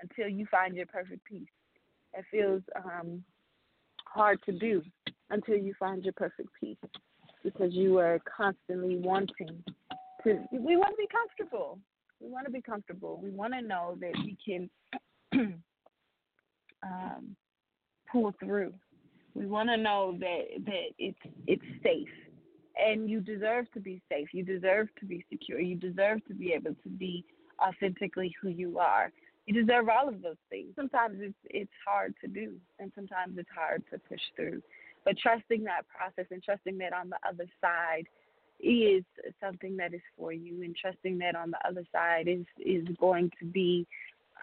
[0.00, 1.48] until you find your perfect peace.
[2.12, 3.24] It feels um
[4.06, 4.82] hard to do
[5.30, 6.76] until you find your perfect peace
[7.44, 9.62] because you are constantly wanting
[10.24, 11.78] to we want to be comfortable.
[12.20, 13.20] We want to be comfortable.
[13.22, 14.70] We want to know that we can
[16.82, 17.36] um,
[18.10, 18.72] pull through.
[19.34, 22.08] We want to know that that it's it's safe.
[22.76, 24.28] And you deserve to be safe.
[24.32, 25.60] You deserve to be secure.
[25.60, 27.24] You deserve to be able to be
[27.64, 29.12] authentically who you are.
[29.46, 30.72] You deserve all of those things.
[30.74, 34.62] Sometimes it's it's hard to do, and sometimes it's hard to push through.
[35.04, 38.04] But trusting that process and trusting that on the other side
[38.60, 39.04] is
[39.42, 43.30] something that is for you, and trusting that on the other side is is going
[43.40, 43.86] to be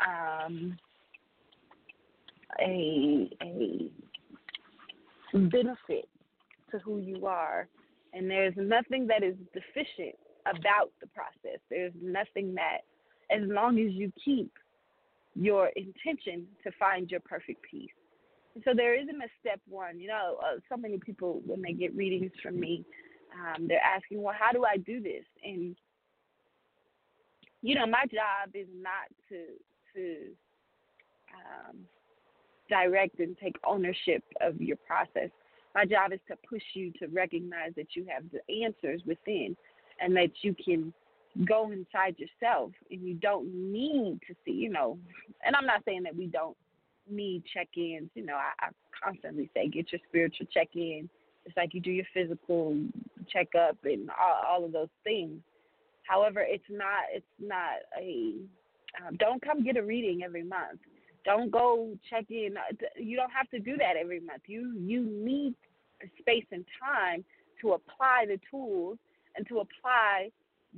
[0.07, 0.77] um,
[2.59, 3.89] a a
[5.33, 6.07] benefit
[6.71, 7.67] to who you are.
[8.13, 11.59] And there's nothing that is deficient about the process.
[11.69, 12.79] There's nothing that,
[13.31, 14.51] as long as you keep
[15.33, 17.89] your intention to find your perfect peace.
[18.65, 19.99] So there isn't a step one.
[19.99, 22.83] You know, uh, so many people when they get readings from me,
[23.33, 25.75] um, they're asking, "Well, how do I do this?" And
[27.61, 29.45] you know, my job is not to
[29.93, 30.17] to
[31.33, 31.77] um,
[32.69, 35.29] direct and take ownership of your process.
[35.73, 39.55] My job is to push you to recognize that you have the answers within,
[40.01, 40.93] and that you can
[41.45, 44.51] go inside yourself, and you don't need to see.
[44.51, 44.99] You know,
[45.45, 46.57] and I'm not saying that we don't
[47.11, 48.09] need check-ins.
[48.15, 48.69] You know, I, I
[49.03, 51.09] constantly say get your spiritual check-in.
[51.45, 52.77] It's like you do your physical
[53.31, 55.39] checkup and all, all of those things.
[56.03, 58.33] However, it's not it's not a
[58.99, 60.79] um, don't come get a reading every month.
[61.23, 62.55] Don't go check in.
[62.97, 64.41] You don't have to do that every month.
[64.47, 65.55] You you need
[66.19, 67.23] space and time
[67.61, 68.97] to apply the tools
[69.35, 70.31] and to apply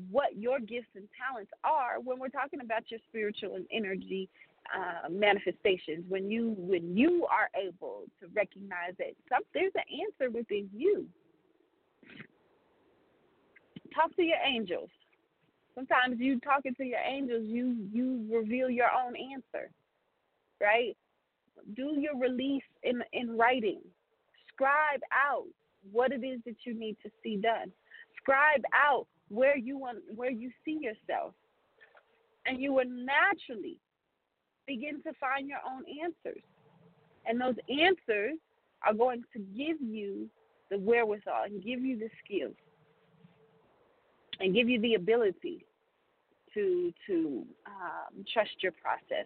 [0.10, 4.30] what your gifts and talents are when we're talking about your spiritual and energy
[4.72, 6.05] uh, manifestations.
[6.07, 11.05] When you when you are able to recognize that some, there's an answer within you.
[13.93, 14.89] Talk to your angels.
[15.76, 19.70] Sometimes you talking to your angels, you you reveal your own answer,
[20.61, 20.95] right?
[21.76, 23.82] Do your release in in writing.
[24.49, 25.45] Scribe out
[25.91, 27.72] what it is that you need to see done.
[28.18, 31.34] Scribe out where you want where you see yourself,
[32.45, 33.80] and you will naturally
[34.68, 36.41] begin to find your own answers.
[37.26, 38.38] And those answers
[38.86, 40.30] are going to give you
[40.70, 42.55] the wherewithal and give you the skills
[44.39, 45.66] and give you the ability
[46.53, 49.26] to to um, trust your process,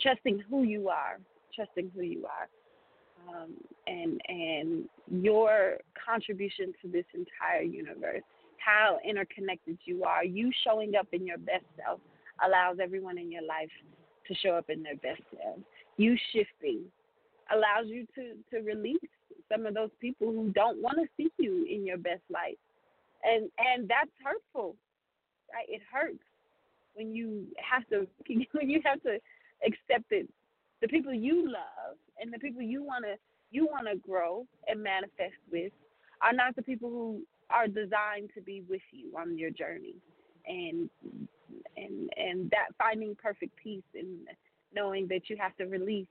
[0.00, 1.18] trusting who you are,
[1.54, 2.48] trusting who you are,
[3.28, 3.54] um,
[3.86, 4.84] and and
[5.22, 8.22] your contribution to this entire universe,
[8.58, 10.24] how interconnected you are.
[10.24, 12.00] You showing up in your best self
[12.44, 13.70] allows everyone in your life
[14.26, 15.58] to show up in their best self.
[15.96, 16.82] You shifting
[17.50, 18.98] allows you to to release
[19.50, 22.58] some of those people who don't want to see you in your best light.
[23.24, 24.76] And and that's hurtful.
[25.52, 25.66] Right?
[25.68, 26.22] It hurts
[26.94, 28.06] when you have to
[28.52, 29.18] when you have to
[29.66, 30.28] accept it.
[30.80, 33.14] The people you love and the people you wanna
[33.50, 35.72] you wanna grow and manifest with
[36.22, 39.94] are not the people who are designed to be with you on your journey.
[40.46, 40.90] And
[41.76, 44.26] and and that finding perfect peace and
[44.74, 46.06] knowing that you have to release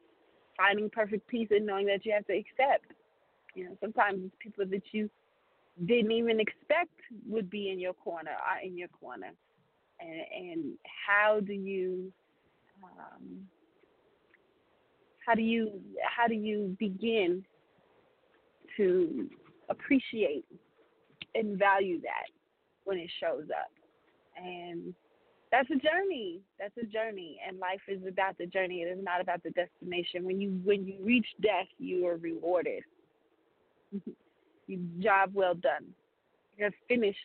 [0.57, 2.91] finding perfect peace and knowing that you have to accept.
[3.53, 5.09] You know, sometimes it's people that you
[5.85, 9.31] didn't even expect would be in your corner are in your corner.
[9.99, 10.21] And,
[10.51, 10.73] and
[11.07, 12.11] how do you
[12.83, 13.47] um,
[15.25, 17.43] how do you how do you begin
[18.77, 19.29] to
[19.69, 20.45] appreciate
[21.35, 22.27] and value that
[22.85, 23.71] when it shows up?
[24.37, 24.93] And
[25.51, 26.41] that's a journey.
[26.59, 28.81] That's a journey, and life is about the journey.
[28.81, 30.25] It is not about the destination.
[30.25, 32.83] When you when you reach death, you are rewarded.
[34.67, 35.85] you job well done.
[36.57, 37.17] You have finished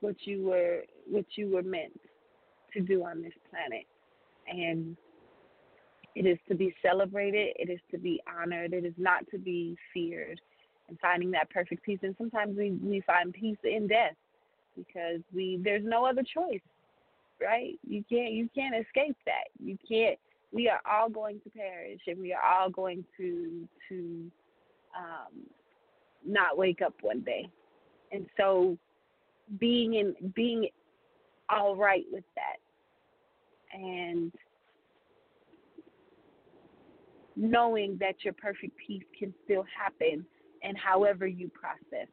[0.00, 1.98] what you were what you were meant
[2.74, 3.86] to do on this planet,
[4.48, 4.96] and
[6.14, 7.54] it is to be celebrated.
[7.58, 8.74] It is to be honored.
[8.74, 10.40] It is not to be feared.
[10.88, 11.98] And finding that perfect peace.
[12.02, 14.14] And sometimes we we find peace in death
[14.76, 16.60] because we there's no other choice
[17.40, 17.78] right?
[17.86, 19.48] You can't you can't escape that.
[19.62, 20.18] You can't.
[20.52, 24.30] We are all going to perish, and we are all going to to
[24.96, 25.42] um,
[26.24, 27.48] not wake up one day.
[28.12, 28.78] And so,
[29.58, 30.68] being in being
[31.48, 34.32] all right with that, and
[37.36, 40.24] knowing that your perfect peace can still happen,
[40.62, 42.08] and however you process,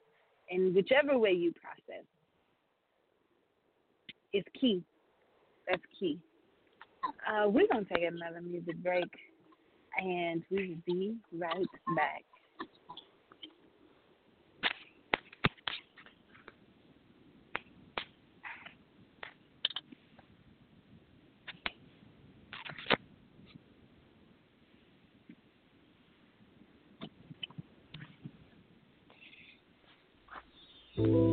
[0.50, 2.04] and whichever way you process,
[4.34, 4.84] is key
[5.68, 6.20] that's key.
[7.28, 9.10] Uh, we're going to take another music break,
[10.00, 12.24] and we will be right back.
[30.96, 31.33] Honey, if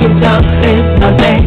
[0.00, 1.39] You something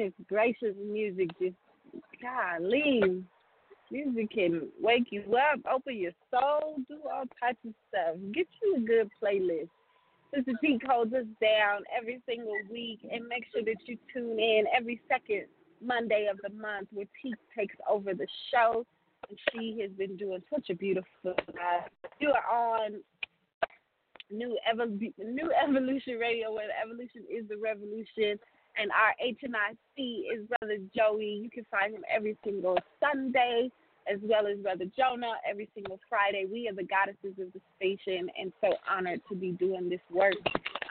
[0.00, 1.54] Goodness gracious, music just
[2.22, 3.22] golly.
[3.90, 8.16] Music can wake you up, open your soul, do all types of stuff.
[8.32, 9.68] Get you a good playlist.
[10.34, 14.64] Sister Teak holds us down every single week and make sure that you tune in
[14.74, 15.44] every second
[15.84, 18.86] Monday of the month where Teak takes over the show.
[19.28, 21.90] And she has been doing such a beautiful job.
[22.20, 23.00] You are on
[24.30, 28.38] New Evol- New Evolution Radio, where the evolution is the revolution.
[28.76, 31.40] And our H and I C is Brother Joey.
[31.42, 33.70] You can find him every single Sunday,
[34.10, 36.46] as well as Brother Jonah every single Friday.
[36.50, 40.34] We are the goddesses of the station, and so honored to be doing this work.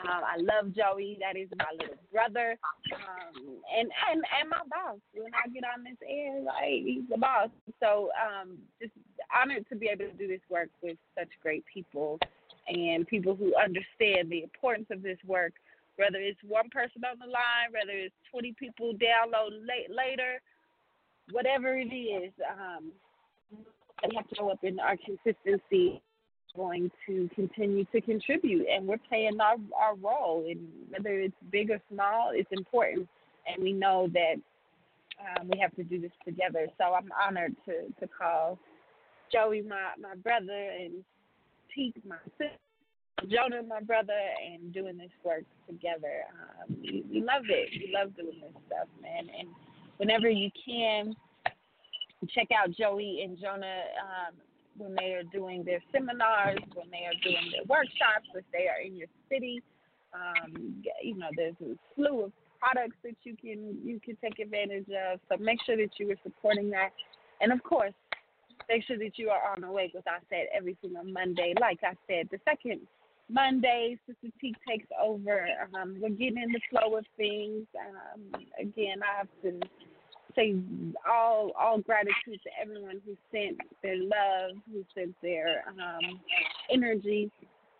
[0.03, 1.17] Um, I love Joey.
[1.19, 2.57] That is my little brother,
[2.93, 4.99] um, and and and my boss.
[5.13, 7.49] When I get on this air, like he's the boss.
[7.80, 8.93] So um, just
[9.36, 12.19] honored to be able to do this work with such great people
[12.67, 15.53] and people who understand the importance of this work,
[15.99, 20.39] whether it's one person on the line, whether it's 20 people download late, later,
[21.31, 22.91] whatever it is, um,
[24.07, 26.01] we have to show up in our consistency
[26.55, 28.65] going to continue to contribute.
[28.73, 33.07] And we're playing our, our role and whether it's big or small it's important.
[33.45, 34.35] And we know that
[35.19, 36.67] um, we have to do this together.
[36.77, 38.57] So i'm honored to, to call
[39.31, 41.03] joey my, my brother and
[41.75, 42.49] Teak, my sister,
[43.28, 46.24] Jonah, my brother, and doing this work together.
[46.32, 47.70] Um, we, we love it.
[47.72, 49.28] We love doing this stuff, man.
[49.38, 49.49] And
[49.97, 51.15] whenever you can,
[52.28, 54.36] check out Joey and Jonah um,
[54.78, 58.82] when they are doing their seminars, when they are doing their workshops, if they are
[58.84, 59.61] in your city.
[60.13, 64.88] Um, you know, there's a slew of products that you can you can take advantage
[64.89, 65.20] of.
[65.30, 66.89] So make sure that you are supporting that,
[67.41, 67.93] and of course,
[68.67, 71.53] make sure that you are on Awake with I said every single Monday.
[71.59, 72.82] Like I said, the second
[73.30, 75.47] Monday, Sister T takes over.
[75.80, 77.65] Um, we're getting in the flow of things.
[77.80, 79.59] Um, again, I have to
[80.36, 80.55] say
[81.09, 86.19] all all gratitude to everyone who sent their love, who sent their um,
[86.71, 87.32] energy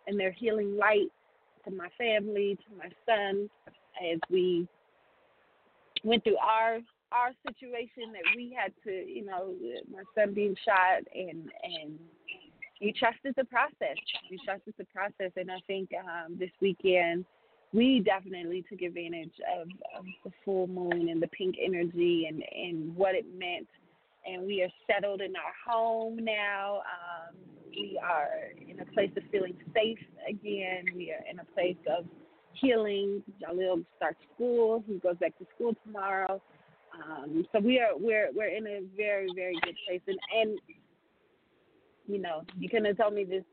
[0.06, 1.10] and their healing light
[1.64, 3.50] to my family, to my son,
[4.12, 4.68] as we
[6.04, 6.78] went through our
[7.12, 9.52] our situation that we had to, you know,
[9.92, 11.98] my son being shot and and
[12.80, 13.96] you trusted the process.
[14.28, 17.24] You trusted the process, and I think um, this weekend
[17.72, 22.96] we definitely took advantage of, of the full moon and the pink energy and and
[22.96, 23.68] what it meant.
[24.26, 26.78] And we are settled in our home now.
[26.78, 27.36] Um,
[27.68, 28.28] we are
[28.68, 30.84] in a place of feeling safe again.
[30.94, 32.04] We are in a place of
[32.52, 33.22] healing.
[33.40, 34.84] Jalil starts school.
[34.86, 36.42] He goes back to school tomorrow.
[36.92, 40.00] Um, so we are we're we're in a very very good place.
[40.06, 40.58] And and
[42.10, 43.44] you know you couldn't have told me this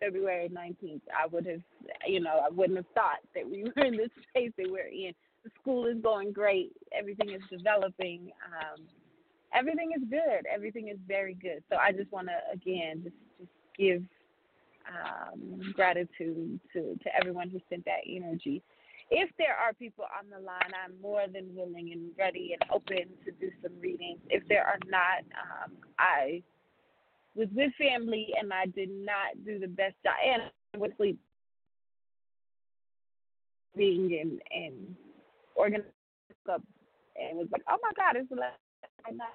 [0.00, 1.02] February 19th.
[1.16, 1.60] I would have
[2.06, 5.12] you know I wouldn't have thought that we were in this space that we're in.
[5.44, 6.72] The school is going great.
[6.96, 8.30] Everything is developing.
[8.46, 8.84] Um,
[9.54, 10.46] everything is good.
[10.52, 11.62] Everything is very good.
[11.70, 14.02] So I just want to again just just give
[14.88, 18.62] um, gratitude to to everyone who sent that energy.
[19.10, 23.12] If there are people on the line, I'm more than willing and ready and open
[23.26, 24.20] to do some readings.
[24.30, 26.42] If there are not, um, I
[27.34, 30.14] was with family and I did not do the best job.
[30.24, 30.42] And
[30.74, 31.18] I was sleep
[33.76, 34.96] being and and
[35.54, 35.90] organizing
[36.50, 36.62] up
[37.16, 38.58] and was like, oh my God, it's the last
[39.10, 39.28] night.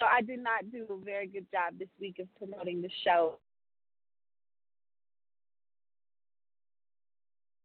[0.00, 3.38] So I did not do a very good job this week of promoting the show.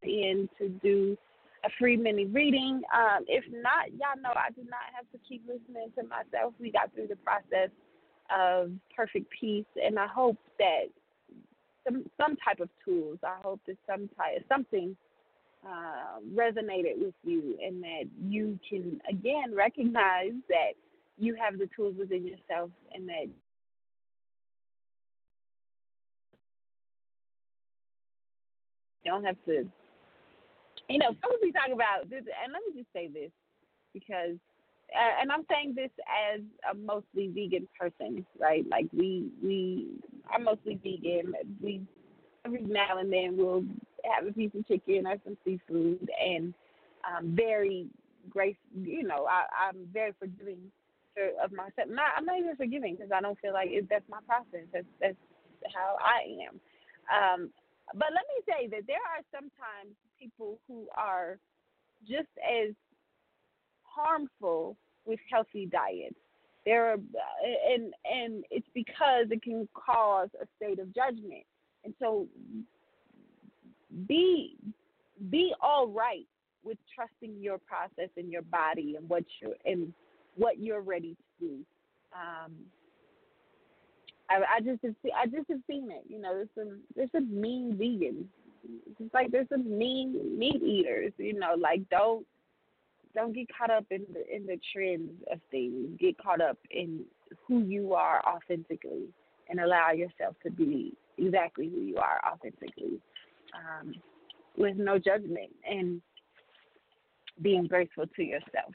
[0.04, 1.18] And to do
[1.66, 2.82] a free mini reading.
[2.94, 6.54] Um, if not, y'all know I do not have to keep listening to myself.
[6.60, 7.70] We got through the process
[8.36, 10.86] of perfect peace, and I hope that
[11.86, 13.20] some some type of tools.
[13.24, 14.96] I hope that some type something
[15.66, 20.74] uh, resonated with you, and that you can again recognize that
[21.18, 23.28] you have the tools within yourself, and that
[29.04, 29.68] you don't have to.
[30.88, 33.32] You know, we talk about this, and let me just say this
[33.94, 34.38] because
[35.22, 35.92] and I'm saying this
[36.34, 38.66] as a mostly vegan person, right?
[38.70, 39.88] Like we we
[40.34, 41.34] I'm mostly vegan.
[41.62, 41.82] We
[42.46, 43.64] every now and then we'll
[44.16, 46.54] have a piece of chicken or some seafood, and
[47.06, 47.88] um, very
[48.30, 48.56] grace.
[48.76, 50.72] You know, I, I'm very forgiving
[51.44, 51.90] of myself.
[51.90, 54.68] Not I'm not even forgiving because I don't feel like it, that's my process.
[54.74, 55.18] That's that's
[55.76, 56.60] how I am.
[57.10, 57.50] Um,
[57.94, 61.38] but let me say that there are sometimes people who are
[62.08, 62.74] just as
[64.02, 66.16] harmful with healthy diets.
[66.66, 66.98] There are,
[67.74, 71.46] and and it's because it can cause a state of judgment.
[71.84, 72.28] And so,
[74.08, 74.58] be
[75.30, 76.28] be all right
[76.64, 79.94] with trusting your process and your body and what you're and
[80.36, 81.54] what you're ready to do.
[82.14, 82.52] Um,
[84.30, 86.04] I, I just have see, I just have seen it.
[86.08, 88.26] You know, there's some there's some mean vegans.
[89.00, 91.14] It's like there's some mean meat eaters.
[91.18, 92.26] You know, like don't
[93.16, 95.98] don't get caught up in the in the trends of things.
[96.00, 97.04] Get caught up in
[97.48, 99.08] who you are authentically,
[99.50, 103.00] and allow yourself to be exactly who you are authentically,
[103.56, 103.94] um,
[104.58, 106.02] with no judgment and
[107.42, 108.74] being grateful to yourself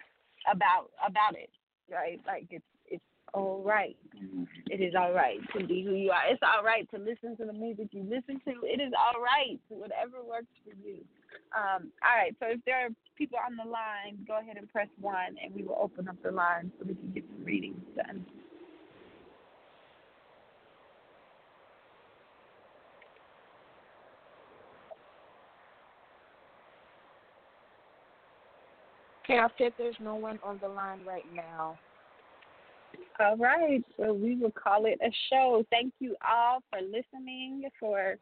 [0.50, 1.50] about about it.
[1.90, 2.20] Right?
[2.26, 3.96] Like it's it's all right.
[4.70, 6.22] It is all right to be who you are.
[6.30, 8.66] It's all right to listen to the music you listen to.
[8.66, 11.04] It is all right to whatever works for you.
[11.56, 12.34] Um, all right.
[12.40, 15.62] So if there are people on the line, go ahead and press one, and we
[15.62, 18.24] will open up the line so we can get some readings done.
[29.24, 31.78] Okay, I said there's no one on the line right now.
[33.20, 35.64] All right, so we will call it a show.
[35.70, 38.16] Thank you all for listening, for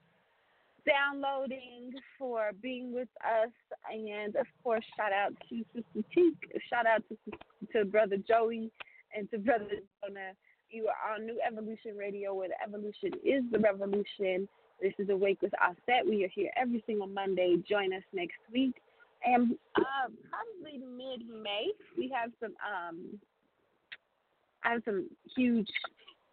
[0.86, 3.50] downloading, for being with us,
[3.90, 6.34] and of course, shout out to Sister Teak,
[6.70, 7.16] shout out to
[7.72, 8.70] to Brother Joey,
[9.16, 9.66] and to Brother
[10.02, 10.32] Jonah.
[10.70, 14.48] You are on New Evolution Radio, where the evolution is the revolution.
[14.80, 16.08] This is Awake with Auset.
[16.08, 17.56] We are here every single Monday.
[17.68, 18.74] Join us next week,
[19.24, 23.20] and uh, probably mid-May we have some um,
[24.64, 25.68] I have some huge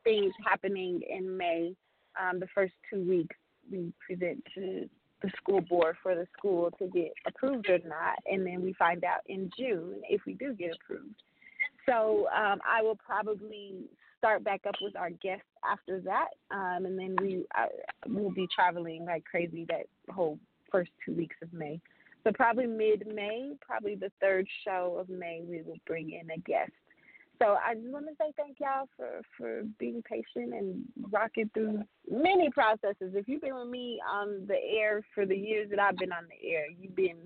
[0.03, 1.75] things happening in May.
[2.19, 3.35] Um, the first two weeks,
[3.71, 4.89] we present to
[5.21, 9.03] the school board for the school to get approved or not, and then we find
[9.03, 11.21] out in June if we do get approved.
[11.85, 13.75] So um, I will probably
[14.17, 17.67] start back up with our guests after that, um, and then we I,
[18.07, 20.39] will be traveling like crazy that whole
[20.71, 21.81] first two weeks of May.
[22.23, 26.71] So probably mid-May, probably the third show of May, we will bring in a guest
[27.41, 31.83] so I just want to say thank y'all for for being patient and rocking through
[32.09, 33.13] many processes.
[33.13, 36.25] If you've been with me on the air for the years that I've been on
[36.29, 37.17] the air, you've been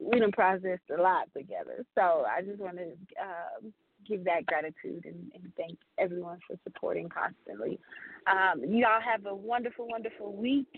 [0.00, 1.84] we done processed a lot together.
[1.94, 2.84] So I just want to
[3.20, 3.72] um,
[4.06, 7.78] give that gratitude and, and thank everyone for supporting constantly.
[8.26, 10.68] Um, y'all have a wonderful, wonderful week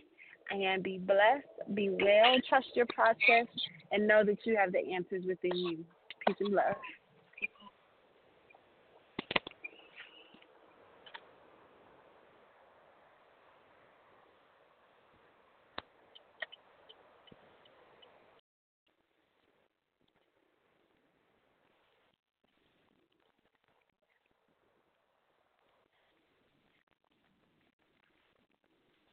[0.51, 3.47] and be blessed, be well, trust your process,
[3.93, 5.85] and know that you have the answers within you.
[6.27, 6.77] Peace and love.